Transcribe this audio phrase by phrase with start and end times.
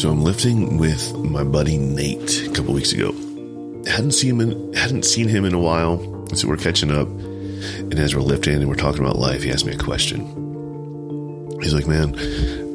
[0.00, 3.12] So I'm lifting with my buddy Nate a couple weeks ago.
[3.86, 7.06] hadn't seen him in, hadn't seen him in a while, so we're catching up.
[7.06, 10.20] And as we're lifting and we're talking about life, he asked me a question.
[11.60, 12.14] He's like, "Man,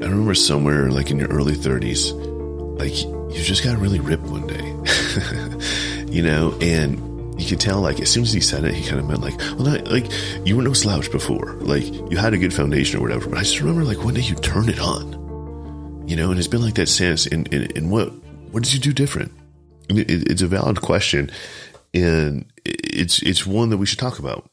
[0.04, 2.12] I remember somewhere like in your early 30s,
[2.80, 2.96] like
[3.36, 8.12] you just got really ripped one day, you know." And you could tell, like as
[8.12, 10.12] soon as he said it, he kind of meant like, "Well, not like
[10.46, 13.42] you were no slouch before, like you had a good foundation or whatever." But I
[13.42, 15.25] just remember like one day you turned it on
[16.08, 17.26] you know, and it's been like that since.
[17.26, 18.10] And, and, and what
[18.52, 19.32] what did you do different?
[19.90, 21.32] It, it's a valid question,
[21.94, 24.50] and it's it's one that we should talk about.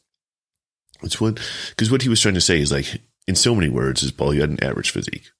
[1.02, 1.37] It's one
[1.70, 4.34] because what he was trying to say is like in so many words is Paul,
[4.34, 5.30] you had an average physique,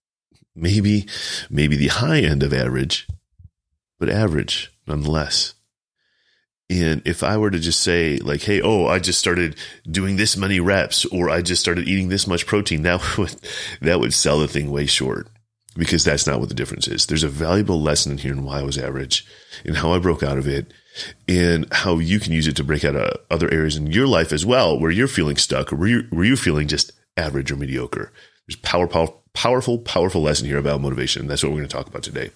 [0.55, 1.07] maybe
[1.51, 3.09] maybe the high end of average,
[3.99, 5.55] but average nonetheless.
[6.71, 9.57] And if I were to just say like, "Hey, oh, I just started
[9.91, 13.37] doing this many reps, or I just started eating this much protein," that would
[13.80, 15.29] that would sell the thing way short
[15.77, 17.07] because that's not what the difference is.
[17.07, 19.27] There's a valuable lesson in here in why I was average
[19.65, 20.73] and how I broke out of it
[21.29, 24.33] and how you can use it to break out of other areas in your life
[24.33, 27.57] as well, where you're feeling stuck or where you're, where you're feeling just average or
[27.57, 28.13] mediocre.
[28.46, 31.27] There's power, power, powerful, powerful lesson here about motivation.
[31.27, 32.30] That's what we're going to talk about today.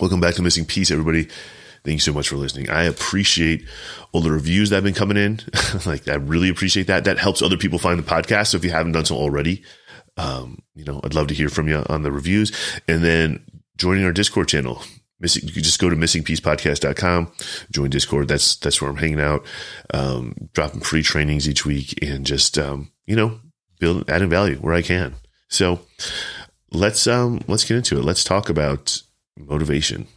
[0.00, 1.28] Welcome back to Missing Piece, everybody.
[1.84, 2.70] Thank you so much for listening.
[2.70, 3.66] I appreciate
[4.12, 5.40] all the reviews that have been coming in.
[5.86, 7.04] like, I really appreciate that.
[7.04, 8.48] That helps other people find the podcast.
[8.48, 9.64] So if you haven't done so already,
[10.16, 12.52] um, you know, I'd love to hear from you on the reviews
[12.88, 13.44] and then
[13.76, 14.82] joining our Discord channel.
[15.20, 17.32] Missing, you can just go to missingpiecePodcast.com,
[17.70, 18.26] join Discord.
[18.26, 19.46] That's, that's where I'm hanging out,
[19.94, 23.38] um, dropping free trainings each week and just, um, you know,
[23.78, 25.14] building, adding value where I can.
[25.48, 25.80] So
[26.72, 28.04] let's, um, let's get into it.
[28.04, 29.00] Let's talk about
[29.38, 30.08] motivation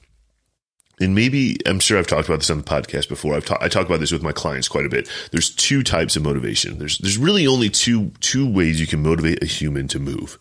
[0.99, 3.35] and maybe I'm sure I've talked about this on the podcast before.
[3.35, 5.09] I've ta- I talk about this with my clients quite a bit.
[5.31, 6.79] There's two types of motivation.
[6.79, 10.37] There's there's really only two two ways you can motivate a human to move.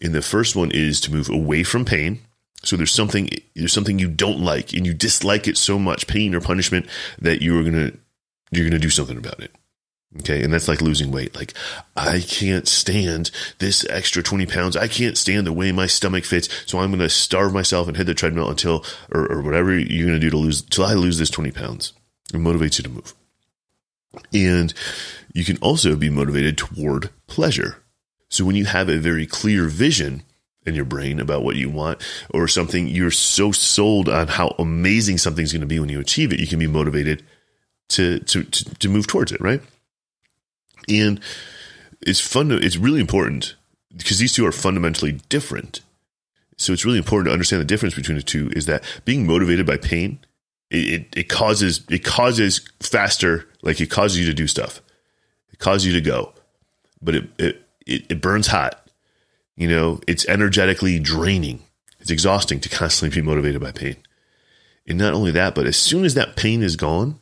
[0.00, 2.20] And the first one is to move away from pain.
[2.62, 6.34] So there's something there's something you don't like and you dislike it so much, pain
[6.34, 6.86] or punishment,
[7.20, 7.92] that you're gonna
[8.50, 9.54] you're gonna do something about it.
[10.20, 10.42] Okay.
[10.42, 11.34] And that's like losing weight.
[11.34, 11.54] Like,
[11.96, 14.76] I can't stand this extra 20 pounds.
[14.76, 16.48] I can't stand the way my stomach fits.
[16.66, 20.06] So I'm going to starve myself and hit the treadmill until, or, or whatever you're
[20.06, 21.92] going to do to lose, till I lose this 20 pounds.
[22.32, 23.14] It motivates you to move.
[24.32, 24.72] And
[25.32, 27.82] you can also be motivated toward pleasure.
[28.28, 30.22] So when you have a very clear vision
[30.64, 35.18] in your brain about what you want or something, you're so sold on how amazing
[35.18, 37.22] something's going to be when you achieve it, you can be motivated
[37.88, 39.60] to, to, to, to move towards it, right?
[40.88, 41.20] And
[42.00, 42.50] it's fun.
[42.50, 43.54] It's really important
[43.96, 45.80] because these two are fundamentally different.
[46.56, 48.50] So it's really important to understand the difference between the two.
[48.54, 50.20] Is that being motivated by pain,
[50.70, 54.80] it, it, it causes it causes faster, like it causes you to do stuff.
[55.52, 56.32] It causes you to go,
[57.00, 58.90] but it it it, it burns hot.
[59.56, 61.62] You know, it's energetically draining.
[62.00, 63.96] It's exhausting to constantly be motivated by pain.
[64.86, 67.18] And not only that, but as soon as that pain is gone,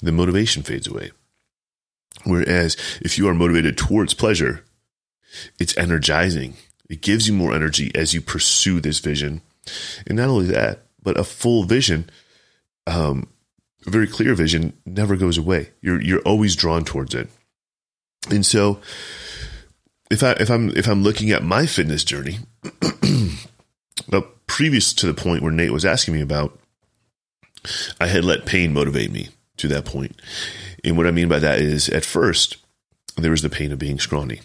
[0.00, 1.10] the motivation fades away.
[2.24, 4.64] Whereas if you are motivated towards pleasure,
[5.58, 6.54] it's energizing.
[6.88, 9.42] It gives you more energy as you pursue this vision.
[10.06, 12.10] And not only that, but a full vision,
[12.86, 13.28] um,
[13.86, 15.70] a very clear vision never goes away.
[15.80, 17.28] You're, you're always drawn towards it.
[18.30, 18.80] And so
[20.10, 22.38] if I, if I'm, if I'm looking at my fitness journey,
[24.08, 26.58] but previous to the point where Nate was asking me about,
[28.00, 30.20] I had let pain motivate me to that point.
[30.84, 32.58] And what I mean by that is at first,
[33.16, 34.42] there was the pain of being scrawny.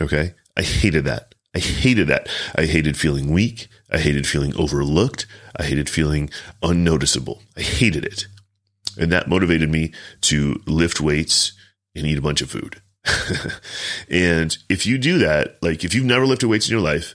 [0.00, 0.34] Okay.
[0.56, 1.34] I hated that.
[1.54, 2.28] I hated that.
[2.56, 3.68] I hated feeling weak.
[3.90, 5.26] I hated feeling overlooked.
[5.56, 6.30] I hated feeling
[6.62, 7.42] unnoticeable.
[7.56, 8.26] I hated it.
[8.98, 9.92] And that motivated me
[10.22, 11.52] to lift weights
[11.94, 12.80] and eat a bunch of food.
[14.08, 17.14] and if you do that, like if you've never lifted weights in your life,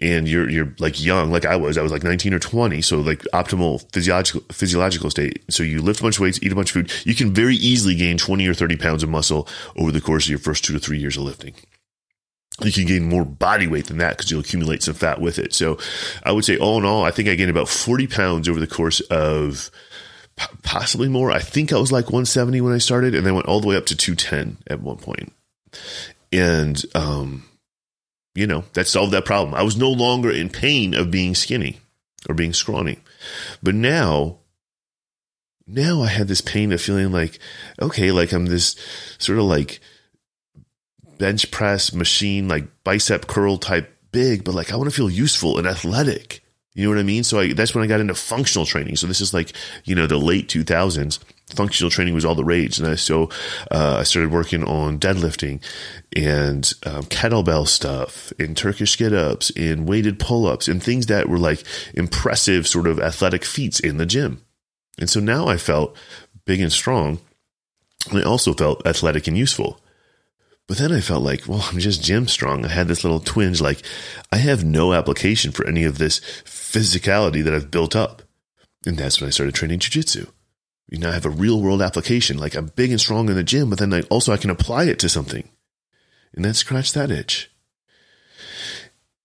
[0.00, 1.76] and you're you're like young, like I was.
[1.76, 5.42] I was like 19 or 20, so like optimal physiological physiological state.
[5.50, 7.06] So you lift a bunch of weights, eat a bunch of food.
[7.06, 10.30] You can very easily gain 20 or 30 pounds of muscle over the course of
[10.30, 11.54] your first two to three years of lifting.
[12.62, 15.52] You can gain more body weight than that because you'll accumulate some fat with it.
[15.52, 15.78] So
[16.24, 18.66] I would say, all in all, I think I gained about 40 pounds over the
[18.66, 19.70] course of
[20.62, 21.30] possibly more.
[21.30, 23.76] I think I was like 170 when I started, and then went all the way
[23.76, 25.32] up to 210 at one point.
[26.32, 27.47] And um,
[28.34, 29.54] you know, that solved that problem.
[29.54, 31.80] I was no longer in pain of being skinny
[32.28, 32.98] or being scrawny.
[33.62, 34.38] But now,
[35.66, 37.38] now I had this pain of feeling like,
[37.80, 38.76] okay, like I'm this
[39.18, 39.80] sort of like
[41.18, 45.58] bench press machine, like bicep curl type big, but like I want to feel useful
[45.58, 46.44] and athletic.
[46.74, 47.24] You know what I mean?
[47.24, 48.96] So I, that's when I got into functional training.
[48.96, 49.52] So this is like,
[49.84, 51.18] you know, the late 2000s.
[51.54, 52.78] Functional training was all the rage.
[52.78, 53.30] And I, so,
[53.70, 55.62] uh, I started working on deadlifting
[56.14, 61.28] and, um, kettlebell stuff and Turkish get ups and weighted pull ups and things that
[61.28, 61.64] were like
[61.94, 64.42] impressive sort of athletic feats in the gym.
[64.98, 65.96] And so now I felt
[66.44, 67.20] big and strong.
[68.10, 69.80] And I also felt athletic and useful.
[70.66, 72.64] But then I felt like, well, I'm just gym strong.
[72.64, 73.82] I had this little twinge, like
[74.30, 78.22] I have no application for any of this physicality that I've built up.
[78.86, 80.30] And that's when I started training jujitsu.
[80.88, 82.38] You know, I have a real world application.
[82.38, 84.84] Like I'm big and strong in the gym, but then I also I can apply
[84.84, 85.48] it to something.
[86.34, 87.50] And then scratch that itch.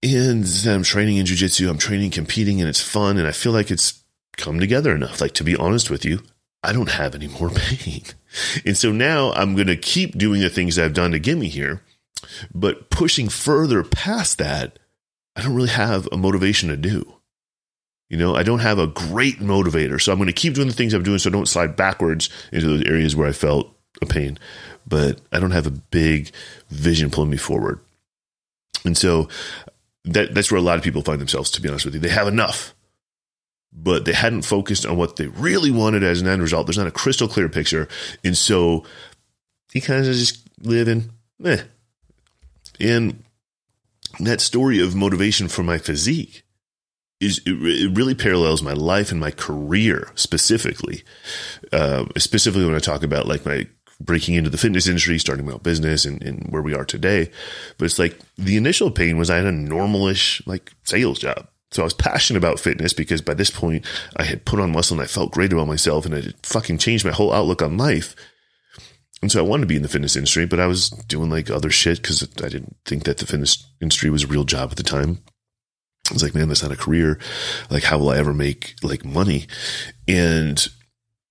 [0.01, 3.17] And I'm training in jujitsu, I'm training, competing, and it's fun.
[3.17, 4.03] And I feel like it's
[4.35, 5.21] come together enough.
[5.21, 6.19] Like to be honest with you,
[6.63, 8.03] I don't have any more pain.
[8.65, 11.47] And so now I'm going to keep doing the things I've done to get me
[11.47, 11.81] here,
[12.53, 14.79] but pushing further past that,
[15.35, 17.12] I don't really have a motivation to do.
[18.13, 19.99] You know, I don't have a great motivator.
[19.99, 22.29] So I'm going to keep doing the things I'm doing so I don't slide backwards
[22.51, 24.37] into those areas where I felt a pain,
[24.85, 26.29] but I don't have a big
[26.69, 27.79] vision pulling me forward.
[28.85, 29.29] And so
[30.05, 31.99] that, that's where a lot of people find themselves, to be honest with you.
[31.99, 32.75] They have enough
[33.75, 36.67] but they hadn't focused on what they really wanted as an end result.
[36.67, 37.87] There's not a crystal clear picture.
[38.23, 38.85] And so
[39.71, 41.09] he kind of just living,
[41.43, 41.63] eh.
[42.79, 43.23] And
[44.19, 46.43] that story of motivation for my physique
[47.25, 51.03] is it, really parallels my life and my career specifically.
[51.71, 53.67] Uh, specifically when I talk about like my
[53.99, 57.31] breaking into the fitness industry, starting my own business and, and where we are today.
[57.77, 61.81] But it's like the initial pain was I had a normalish like sales job so
[61.81, 63.85] I was passionate about fitness because by this point
[64.15, 67.03] I had put on muscle and I felt great about myself and it fucking changed
[67.03, 68.15] my whole outlook on life.
[69.21, 71.49] And so I wanted to be in the fitness industry, but I was doing like
[71.49, 74.77] other shit because I didn't think that the fitness industry was a real job at
[74.77, 75.23] the time.
[76.09, 77.17] I was like, man, that's not a career.
[77.69, 79.47] Like, how will I ever make like money?
[80.07, 80.65] And,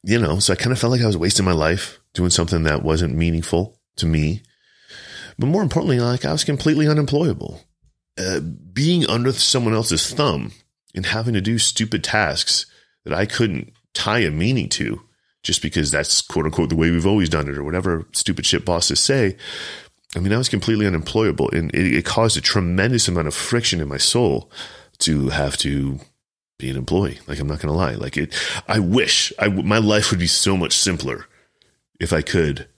[0.03, 2.63] you know, so I kind of felt like I was wasting my life doing something
[2.63, 4.43] that wasn't meaningful to me.
[5.39, 7.61] But more importantly, like I was completely unemployable.
[8.19, 10.53] Uh, being under someone else's thumb
[10.95, 12.67] and having to do stupid tasks
[13.05, 15.03] that I couldn't tie a meaning to
[15.43, 18.65] just because that's quote unquote the way we've always done it or whatever stupid shit
[18.65, 19.37] bosses say.
[20.15, 23.81] I mean, I was completely unemployable and it, it caused a tremendous amount of friction
[23.81, 24.51] in my soul
[24.99, 26.01] to have to
[26.59, 27.19] be an employee.
[27.27, 27.95] Like, I'm not going to lie.
[27.95, 28.35] Like it,
[28.69, 31.27] I wish I, my life would be so much simpler
[31.99, 32.69] if I could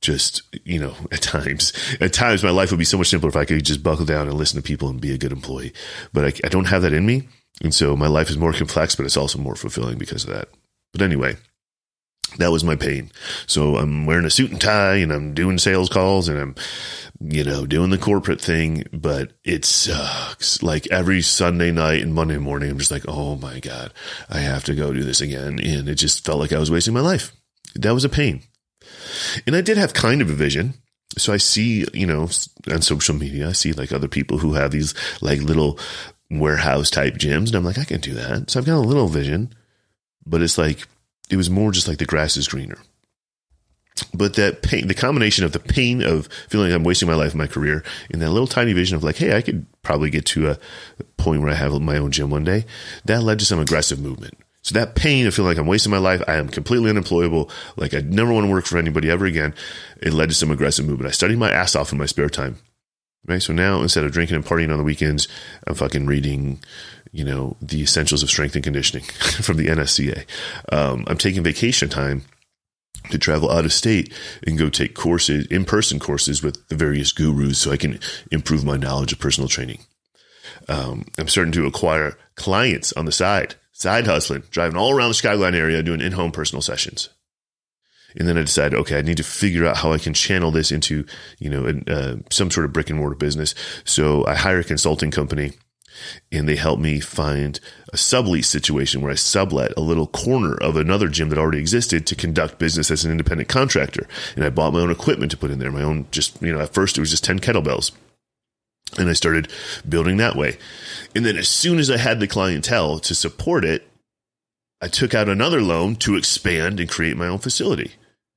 [0.00, 3.36] just you know at times at times my life would be so much simpler if
[3.36, 5.72] i could just buckle down and listen to people and be a good employee
[6.12, 7.28] but I, I, don't have that in me
[7.62, 10.48] and so my life is more complex but it's also more fulfilling because of that
[10.92, 11.36] but anyway
[12.38, 13.10] that was my pain
[13.46, 16.54] so i'm wearing a suit and tie and i'm doing sales calls and i'm
[17.20, 22.38] you know doing the corporate thing but it sucks like every sunday night and monday
[22.38, 23.92] morning i'm just like oh my god
[24.28, 26.92] i have to go do this again and it just felt like i was wasting
[26.92, 27.32] my life
[27.74, 28.42] that was a pain
[29.46, 30.74] and I did have kind of a vision.
[31.18, 32.28] So I see, you know,
[32.70, 35.78] on social media, I see like other people who have these like little
[36.30, 37.48] warehouse type gyms.
[37.48, 38.50] And I'm like, I can do that.
[38.50, 39.54] So I've got a little vision,
[40.26, 40.86] but it's like,
[41.30, 42.78] it was more just like the grass is greener.
[44.12, 47.34] But that pain, the combination of the pain of feeling like I'm wasting my life
[47.34, 50.50] my career and that little tiny vision of like, hey, I could probably get to
[50.50, 50.58] a
[51.16, 52.66] point where I have my own gym one day,
[53.06, 54.34] that led to some aggressive movement.
[54.62, 57.94] So that pain of feeling like I'm wasting my life, I am completely unemployable, like
[57.94, 59.54] I never want to work for anybody ever again,
[60.02, 61.08] it led to some aggressive movement.
[61.08, 62.56] I studied my ass off in my spare time.
[63.26, 63.42] Right.
[63.42, 65.26] So now instead of drinking and partying on the weekends,
[65.66, 66.60] I'm fucking reading,
[67.16, 69.04] you know, the essentials of strength and conditioning
[69.42, 70.26] from the NSCA.
[70.70, 72.24] Um, I'm taking vacation time
[73.10, 74.12] to travel out of state
[74.46, 78.64] and go take courses, in person courses with the various gurus so I can improve
[78.64, 79.80] my knowledge of personal training.
[80.68, 85.14] Um, I'm starting to acquire clients on the side side hustling, driving all around the
[85.14, 87.08] Skyline area doing in home personal sessions.
[88.18, 90.72] And then I decided, okay, I need to figure out how I can channel this
[90.72, 91.04] into,
[91.38, 93.54] you know, uh, some sort of brick and mortar business.
[93.84, 95.52] So I hire a consulting company
[96.32, 97.60] and they helped me find
[97.92, 102.06] a sublease situation where I sublet a little corner of another gym that already existed
[102.06, 104.06] to conduct business as an independent contractor.
[104.34, 106.60] And I bought my own equipment to put in there, my own just, you know,
[106.60, 107.92] at first it was just 10 kettlebells.
[108.98, 109.48] And I started
[109.88, 110.58] building that way.
[111.14, 113.86] And then as soon as I had the clientele to support it,
[114.80, 117.92] I took out another loan to expand and create my own facility.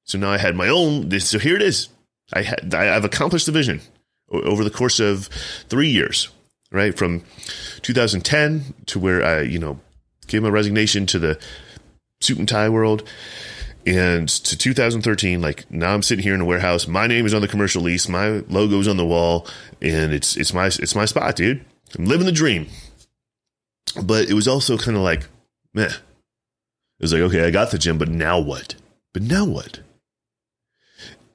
[0.06, 1.20] So now I had my own.
[1.20, 1.90] So here it is.
[2.34, 3.82] I had, I've accomplished the vision
[4.32, 5.28] over the course of
[5.68, 6.30] three years,
[6.72, 6.98] right?
[6.98, 7.24] From
[7.82, 9.80] 2010 to where I, you know,
[10.28, 11.40] gave my resignation to the
[12.22, 13.04] suit and tie world
[13.88, 17.42] and to 2013 like now i'm sitting here in a warehouse my name is on
[17.42, 19.48] the commercial lease my logo's on the wall
[19.82, 21.64] and it's it's my it's my spot dude
[21.98, 22.68] i'm living the dream
[24.04, 25.28] but it was also kind of like
[25.74, 26.02] meh it
[27.00, 28.76] was like okay i got the gym but now what
[29.14, 29.80] But now what?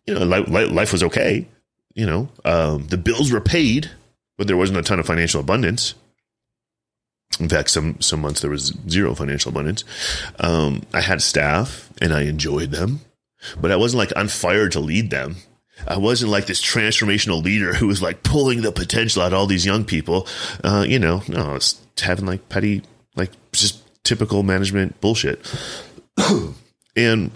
[0.07, 1.49] You know, life, life was okay.
[1.95, 3.91] You know, um, the bills were paid,
[4.37, 5.95] but there wasn't a ton of financial abundance.
[7.41, 9.85] In fact, some some months there was zero financial abundance.
[10.38, 13.00] Um, I had staff and I enjoyed them,
[13.61, 15.37] but I wasn't like on fire to lead them.
[15.88, 19.47] I wasn't like this transformational leader who was like pulling the potential out of all
[19.47, 20.29] these young people.
[20.62, 22.83] Uh, you know, no, I was having like petty,
[23.17, 25.45] like just typical management bullshit.
[26.97, 27.31] and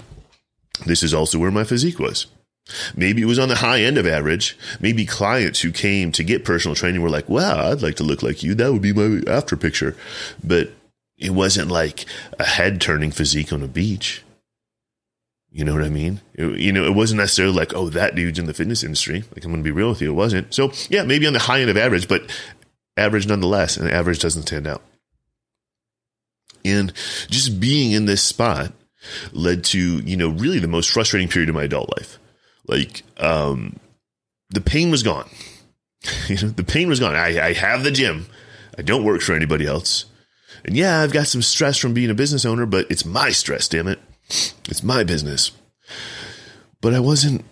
[0.86, 2.26] this is also where my physique was.
[2.96, 4.56] Maybe it was on the high end of average.
[4.80, 8.22] Maybe clients who came to get personal training were like, wow, I'd like to look
[8.22, 8.54] like you.
[8.54, 9.96] That would be my after picture.
[10.42, 10.70] But
[11.16, 12.04] it wasn't like
[12.38, 14.22] a head turning physique on a beach.
[15.50, 16.20] You know what I mean?
[16.34, 19.24] It, you know, it wasn't necessarily like, oh, that dude's in the fitness industry.
[19.34, 20.10] Like, I'm going to be real with you.
[20.10, 20.52] It wasn't.
[20.52, 22.30] So, yeah, maybe on the high end of average, but
[22.96, 23.76] average nonetheless.
[23.76, 24.82] And average doesn't stand out.
[26.64, 26.92] And
[27.30, 28.72] just being in this spot
[29.32, 32.18] led to, you know, really the most frustrating period of my adult life
[32.68, 33.80] like um,
[34.50, 35.28] the pain was gone.
[36.28, 37.16] you know, the pain was gone.
[37.16, 38.26] I, I have the gym.
[38.76, 40.04] I don't work for anybody else.
[40.64, 43.68] And yeah, I've got some stress from being a business owner, but it's my stress,
[43.68, 43.98] damn it.
[44.68, 45.50] It's my business.
[46.80, 47.44] But I wasn't,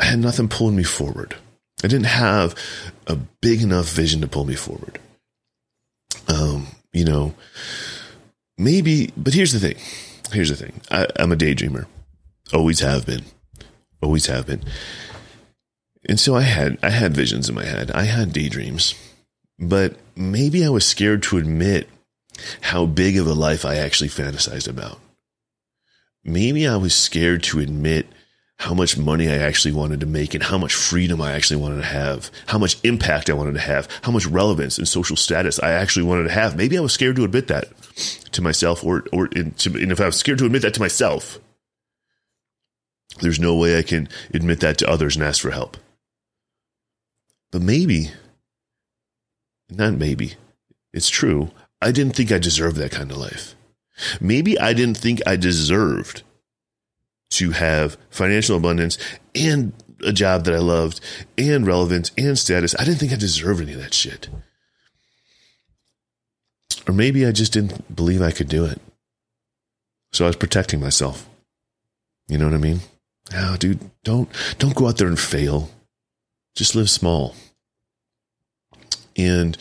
[0.00, 1.36] I had nothing pulling me forward.
[1.84, 2.54] I didn't have
[3.06, 4.98] a big enough vision to pull me forward.
[6.28, 7.34] Um, you know,
[8.56, 9.76] maybe, but here's the thing.
[10.32, 10.80] Here's the thing.
[10.90, 11.86] I, I'm a daydreamer.
[12.52, 13.24] Always have been
[14.02, 14.62] always have been.
[16.08, 17.90] And so I had I had visions in my head.
[17.92, 18.94] I had daydreams.
[19.58, 21.88] But maybe I was scared to admit
[22.60, 24.98] how big of a life I actually fantasized about.
[26.24, 28.06] Maybe I was scared to admit
[28.58, 31.78] how much money I actually wanted to make and how much freedom I actually wanted
[31.78, 35.58] to have, how much impact I wanted to have, how much relevance and social status
[35.60, 36.56] I actually wanted to have.
[36.56, 37.72] Maybe I was scared to admit that
[38.32, 40.80] to myself or, or in, to, and if I was scared to admit that to
[40.80, 41.40] myself,
[43.20, 45.76] there's no way I can admit that to others and ask for help.
[47.50, 48.10] But maybe,
[49.70, 50.34] not maybe,
[50.92, 51.50] it's true.
[51.80, 53.54] I didn't think I deserved that kind of life.
[54.20, 56.22] Maybe I didn't think I deserved
[57.32, 58.98] to have financial abundance
[59.34, 59.72] and
[60.04, 61.00] a job that I loved
[61.38, 62.74] and relevance and status.
[62.78, 64.28] I didn't think I deserved any of that shit.
[66.88, 68.80] Or maybe I just didn't believe I could do it.
[70.12, 71.28] So I was protecting myself.
[72.28, 72.80] You know what I mean?
[73.34, 75.70] Oh, dude, don't don't go out there and fail.
[76.54, 77.34] Just live small.
[79.16, 79.56] And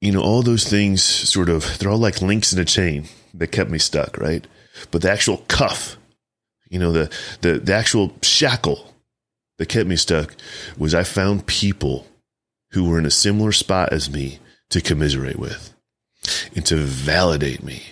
[0.00, 3.52] you know, all those things sort of they're all like links in a chain that
[3.52, 4.46] kept me stuck, right?
[4.90, 5.96] But the actual cuff,
[6.68, 8.94] you know, the the the actual shackle
[9.58, 10.34] that kept me stuck
[10.76, 12.06] was I found people
[12.72, 14.38] who were in a similar spot as me
[14.70, 15.74] to commiserate with
[16.54, 17.82] and to validate me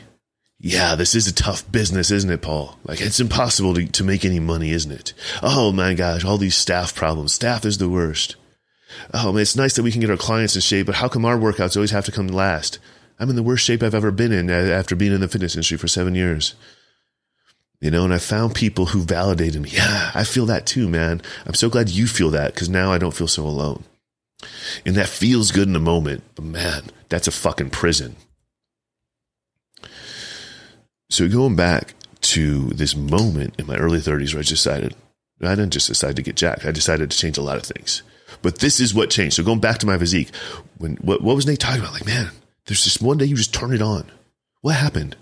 [0.63, 2.77] yeah, this is a tough business, isn't it, Paul?
[2.85, 5.15] Like, it's impossible to, to make any money, isn't it?
[5.43, 7.33] Oh my gosh, all these staff problems.
[7.33, 8.37] Staff is the worst.
[9.15, 11.25] Oh man, it's nice that we can get our clients in shape, but how come
[11.25, 12.79] our workouts always have to come last?
[13.19, 15.55] I'm in the worst shape I've ever been in uh, after being in the fitness
[15.55, 16.55] industry for seven years.
[17.81, 19.71] You know, and I found people who validated me.
[19.71, 21.23] Yeah, I feel that too, man.
[21.47, 23.85] I'm so glad you feel that because now I don't feel so alone.
[24.85, 28.17] And that feels good in the moment, but man, that's a fucking prison.
[31.11, 34.95] So going back to this moment in my early 30s where I decided,
[35.43, 36.65] I didn't just decide to get jacked.
[36.65, 38.03] I decided to change a lot of things.
[38.43, 39.37] But this is what changed.
[39.37, 40.35] So going back to my physique,
[40.79, 41.95] when what, what was Nate talking about?
[41.95, 42.31] Like, man,
[42.67, 44.11] there's just one day you just turn it on.
[44.61, 45.17] What happened?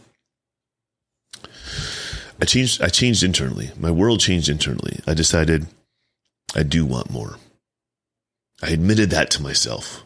[2.40, 3.70] I changed I changed internally.
[3.76, 5.00] My world changed internally.
[5.06, 5.66] I decided
[6.54, 7.36] I do want more.
[8.62, 10.04] I admitted that to myself.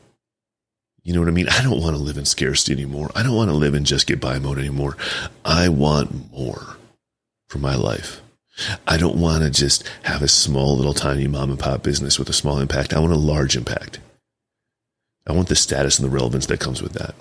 [1.03, 1.49] You know what I mean?
[1.49, 3.11] I don't want to live in scarcity anymore.
[3.15, 4.97] I don't want to live in just get by mode anymore.
[5.45, 6.77] I want more
[7.49, 8.21] for my life.
[8.87, 12.29] I don't want to just have a small little tiny mom and pop business with
[12.29, 12.93] a small impact.
[12.93, 13.99] I want a large impact.
[15.27, 17.15] I want the status and the relevance that comes with that.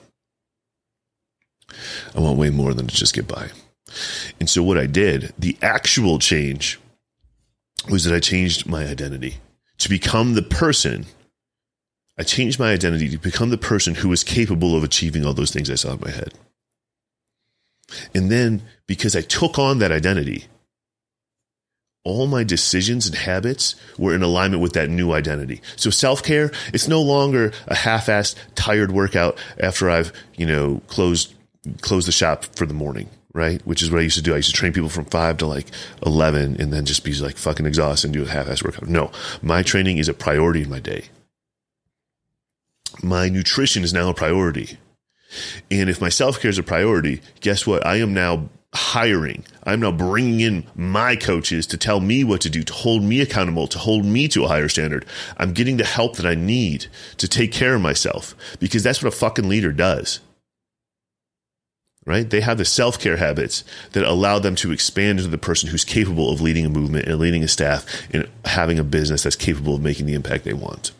[2.16, 3.50] I want way more than to just get by.
[4.40, 6.80] And so what I did, the actual change
[7.90, 9.38] was that I changed my identity
[9.80, 11.06] to become the person
[12.18, 15.52] I changed my identity to become the person who was capable of achieving all those
[15.52, 16.34] things I saw in my head.
[18.14, 20.46] And then because I took on that identity,
[22.04, 25.62] all my decisions and habits were in alignment with that new identity.
[25.76, 30.82] So self care, it's no longer a half assed, tired workout after I've, you know,
[30.88, 31.34] closed,
[31.82, 33.62] closed the shop for the morning, right?
[33.68, 34.34] Which is what I used to do.
[34.34, 35.68] I used to train people from five to like
[36.06, 38.90] 11 and then just be like fucking exhausted and do a half assed workout.
[38.90, 41.06] No, my training is a priority in my day
[43.04, 44.78] my nutrition is now a priority.
[45.70, 47.86] And if my self care is a priority, guess what?
[47.86, 49.44] I am now hiring.
[49.64, 53.20] I'm now bringing in my coaches to tell me what to do, to hold me
[53.22, 55.06] accountable, to hold me to a higher standard.
[55.38, 59.14] I'm getting the help that I need to take care of myself because that's what
[59.14, 60.20] a fucking leader does.
[62.06, 62.28] Right?
[62.28, 65.86] They have the self care habits that allow them to expand into the person who's
[65.86, 69.76] capable of leading a movement and leading a staff and having a business that's capable
[69.76, 70.92] of making the impact they want.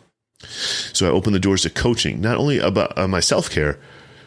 [1.02, 3.76] So I opened the doors to coaching, not only about uh, my self care,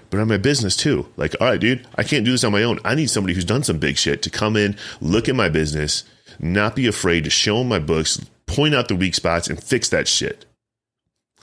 [0.10, 1.08] but on my business too.
[1.16, 2.80] Like, all right, dude, I can't do this on my own.
[2.84, 6.04] I need somebody who's done some big shit to come in, look at my business,
[6.38, 9.88] not be afraid to show them my books, point out the weak spots, and fix
[9.88, 10.46] that shit.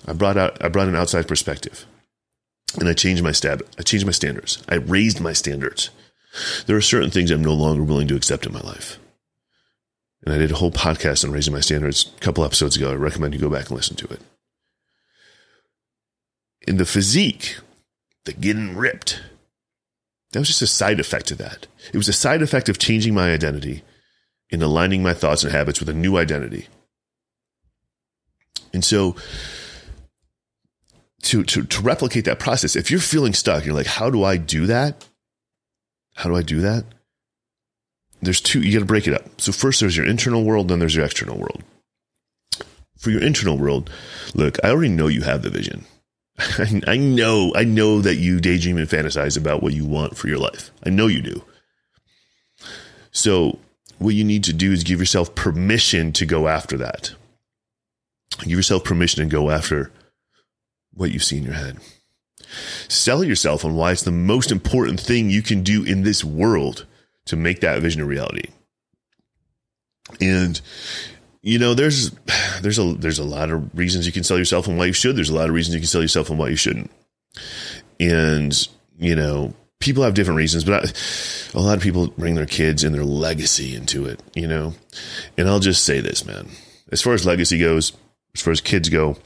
[0.06, 1.86] I brought out I brought an outside perspective.
[2.78, 4.62] And I changed my stab I changed my standards.
[4.68, 5.88] I raised my standards.
[6.66, 8.98] There are certain things I'm no longer willing to accept in my life.
[10.26, 12.90] And I did a whole podcast on raising my standards a couple episodes ago.
[12.90, 14.20] I recommend you go back and listen to it.
[16.66, 17.56] In the physique,
[18.24, 19.22] the getting ripped.
[20.32, 21.66] That was just a side effect of that.
[21.92, 23.82] It was a side effect of changing my identity
[24.50, 26.68] and aligning my thoughts and habits with a new identity.
[28.72, 29.16] And so
[31.22, 34.36] to, to, to replicate that process, if you're feeling stuck, you're like, how do I
[34.36, 35.06] do that?
[36.14, 36.84] How do I do that?
[38.20, 39.40] There's two, you got to break it up.
[39.40, 41.62] So first there's your internal world, then there's your external world.
[42.98, 43.90] For your internal world,
[44.34, 45.86] look, I already know you have the vision.
[46.86, 50.38] I know, I know that you daydream and fantasize about what you want for your
[50.38, 50.70] life.
[50.84, 51.44] I know you do.
[53.10, 53.58] So,
[53.98, 57.12] what you need to do is give yourself permission to go after that.
[58.40, 59.92] Give yourself permission to go after
[60.94, 61.78] what you see in your head.
[62.88, 66.86] Sell yourself on why it's the most important thing you can do in this world
[67.26, 68.48] to make that vision a reality.
[70.20, 70.60] And
[71.42, 72.12] you know, there's
[72.62, 75.16] there's a there's a lot of reasons you can sell yourself and why you should.
[75.16, 76.90] There's a lot of reasons you can sell yourself and why you shouldn't.
[77.98, 78.68] And
[78.98, 82.84] you know, people have different reasons, but I, a lot of people bring their kids
[82.84, 84.20] and their legacy into it.
[84.34, 84.74] You know,
[85.36, 86.48] and I'll just say this, man.
[86.90, 87.92] As far as legacy goes,
[88.34, 89.16] as far as kids go,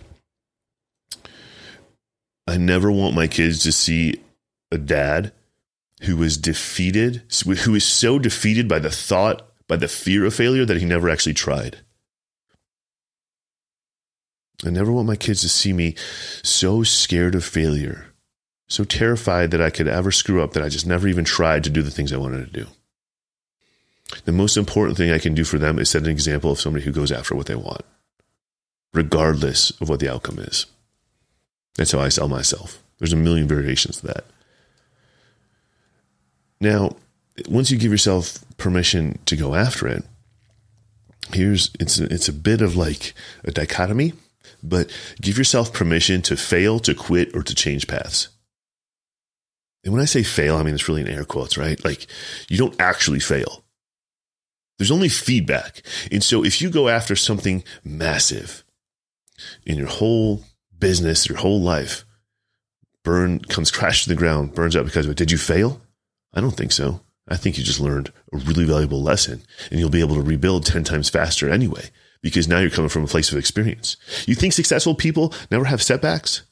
[2.47, 4.23] I never want my kids to see
[4.71, 5.33] a dad
[6.03, 7.23] who was defeated,
[7.65, 11.11] who is so defeated by the thought, by the fear of failure that he never
[11.11, 11.79] actually tried.
[14.65, 15.95] I never want my kids to see me
[16.43, 18.07] so scared of failure,
[18.69, 21.71] so terrified that I could ever screw up that I just never even tried to
[21.71, 22.67] do the things I wanted to do.
[24.25, 26.85] The most important thing I can do for them is set an example of somebody
[26.85, 27.83] who goes after what they want,
[28.95, 30.67] regardless of what the outcome is.
[31.77, 32.83] That's how I sell myself.
[32.99, 34.25] There's a million variations to that.
[36.61, 36.97] Now,
[37.49, 40.05] once you give yourself permission to go after it,
[41.35, 43.13] here's it's it's a bit of like
[43.45, 44.15] a dichotomy
[44.69, 48.29] but give yourself permission to fail, to quit, or to change paths.
[49.85, 51.83] And when I say fail, I mean it's really in air quotes, right?
[51.85, 52.07] Like
[52.49, 53.65] you don't actually fail.
[54.79, 55.83] There's only feedback.
[56.11, 58.65] And so if you go after something massive
[59.65, 60.43] in your whole
[60.77, 62.05] business, your whole life,
[63.05, 65.17] burn comes crash to the ground, burns out because of it.
[65.17, 65.81] Did you fail?
[66.35, 67.01] I don't think so.
[67.29, 70.67] I think you just learned a really valuable lesson and you'll be able to rebuild
[70.67, 71.91] 10 times faster anyway
[72.23, 73.97] because now you're coming from a place of experience.
[74.27, 76.43] You think successful people never have setbacks?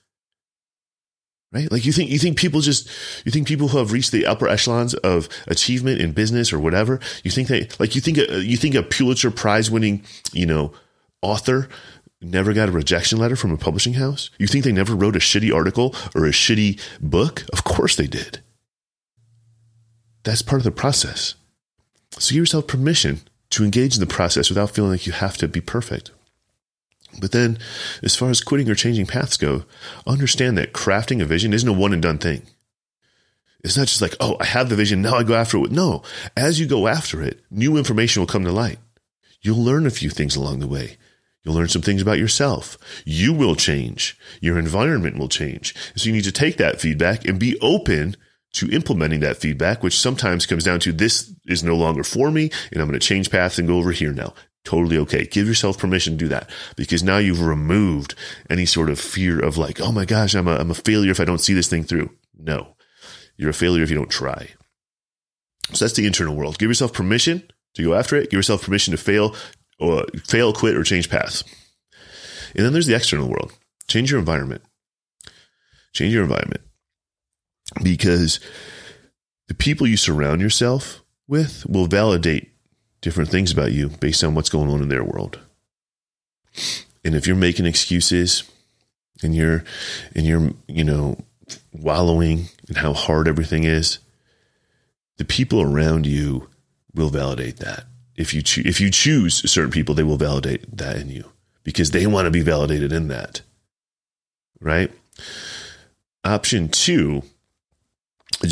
[1.52, 1.70] Right?
[1.70, 2.88] Like you think you think people just
[3.24, 6.98] you think people who have reached the upper echelons of achievement in business or whatever,
[7.22, 10.72] you think they like you think a, you think a Pulitzer prize winning, you know,
[11.22, 11.68] author
[12.20, 14.30] never got a rejection letter from a publishing house?
[14.38, 17.44] You think they never wrote a shitty article or a shitty book?
[17.52, 18.40] Of course they did.
[20.24, 21.34] That's part of the process.
[22.18, 23.20] So give yourself permission
[23.54, 26.10] to engage in the process without feeling like you have to be perfect.
[27.20, 27.58] But then,
[28.02, 29.64] as far as quitting or changing paths go,
[30.06, 32.42] understand that crafting a vision isn't a one and done thing.
[33.62, 35.70] It's not just like, oh, I have the vision, now I go after it.
[35.70, 36.02] No,
[36.36, 38.78] as you go after it, new information will come to light.
[39.40, 40.96] You'll learn a few things along the way.
[41.42, 42.78] You'll learn some things about yourself.
[43.04, 44.18] You will change.
[44.40, 45.74] Your environment will change.
[45.94, 48.16] So you need to take that feedback and be open
[48.54, 52.50] to implementing that feedback, which sometimes comes down to this is no longer for me
[52.72, 54.32] and I'm going to change paths and go over here now.
[54.64, 55.26] Totally okay.
[55.26, 58.14] Give yourself permission to do that because now you've removed
[58.48, 61.20] any sort of fear of like, oh my gosh, I'm a, I'm a failure if
[61.20, 62.10] I don't see this thing through.
[62.38, 62.76] No,
[63.36, 64.50] you're a failure if you don't try.
[65.72, 66.58] So that's the internal world.
[66.58, 67.42] Give yourself permission
[67.74, 68.30] to go after it.
[68.30, 69.34] Give yourself permission to fail
[69.78, 71.42] or fail, quit, or change paths.
[72.54, 73.52] And then there's the external world.
[73.88, 74.62] Change your environment.
[75.92, 76.62] Change your environment
[77.82, 78.40] because
[79.48, 82.50] the people you surround yourself with will validate
[83.00, 85.38] different things about you based on what's going on in their world.
[87.04, 88.44] And if you're making excuses
[89.22, 89.64] and you're
[90.14, 91.18] and you're, you know,
[91.72, 93.98] wallowing in how hard everything is,
[95.18, 96.48] the people around you
[96.94, 97.84] will validate that.
[98.16, 101.30] If you cho- if you choose certain people, they will validate that in you
[101.62, 103.42] because they want to be validated in that.
[104.60, 104.90] Right?
[106.24, 107.22] Option 2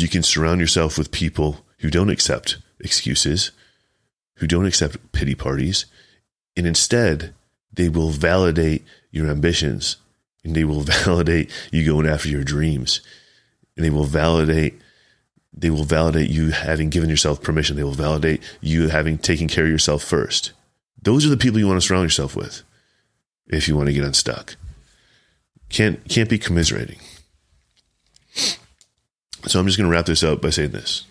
[0.01, 3.51] you can surround yourself with people who don't accept excuses,
[4.35, 5.85] who don't accept pity parties,
[6.55, 7.33] and instead
[7.71, 9.97] they will validate your ambitions
[10.43, 13.01] and they will validate you going after your dreams
[13.75, 14.79] and they will validate
[15.55, 19.65] they will validate you having given yourself permission they will validate you having taken care
[19.65, 20.51] of yourself first.
[21.01, 22.63] Those are the people you want to surround yourself with
[23.47, 24.55] if you want to get unstuck.
[25.69, 26.99] Can't can't be commiserating
[29.47, 31.05] so i'm just going to wrap this up by saying this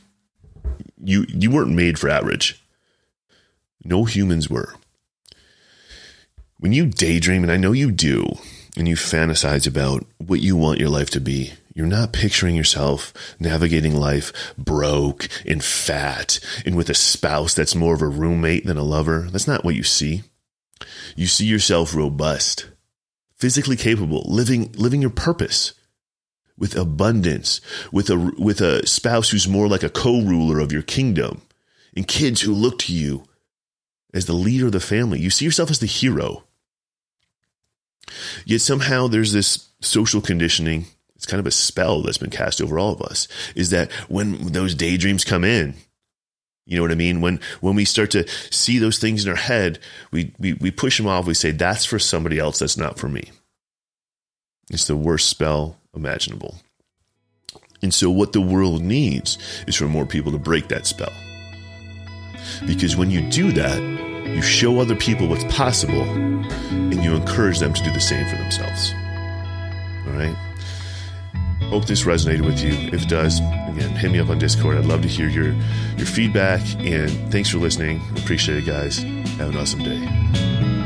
[1.03, 2.63] you you weren't made for average
[3.85, 4.75] no humans were
[6.59, 8.25] when you daydream and i know you do
[8.77, 13.13] and you fantasize about what you want your life to be, you're not picturing yourself
[13.39, 18.79] navigating life broke and fat and with a spouse that's more of a roommate than
[18.79, 19.29] a lover.
[19.31, 20.23] That's not what you see.
[21.17, 22.69] You see yourself robust,
[23.37, 25.75] physically capable, living living your purpose
[26.59, 27.61] with abundance,
[27.91, 31.43] with a with a spouse who's more like a co-ruler of your kingdom,
[31.97, 33.25] and kids who look to you
[34.15, 35.21] as the leader of the family.
[35.21, 36.45] You see yourself as the hero
[38.45, 40.87] Yet somehow there's this social conditioning.
[41.17, 43.29] It's kind of a spell that's been cast over all of us.
[43.55, 45.75] Is that when those daydreams come in,
[46.67, 47.21] you know what I mean?
[47.21, 49.79] When when we start to see those things in our head,
[50.11, 51.27] we, we we push them off.
[51.27, 52.59] We say that's for somebody else.
[52.59, 53.31] That's not for me.
[54.71, 56.57] It's the worst spell imaginable.
[57.83, 61.13] And so, what the world needs is for more people to break that spell.
[62.67, 63.81] Because when you do that,
[64.27, 68.37] you show other people what's possible, and you encourage them to do the same for
[68.37, 68.95] themselves.
[70.07, 70.37] All right?
[71.69, 72.71] Hope this resonated with you.
[72.93, 74.77] If it does, again, hit me up on Discord.
[74.77, 75.53] I'd love to hear your,
[75.97, 78.01] your feedback, and thanks for listening.
[78.17, 78.99] Appreciate it, guys.
[79.39, 80.82] Have an awesome day.